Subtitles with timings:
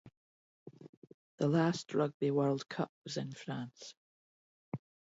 [1.37, 3.93] The last rugby word cup was in France.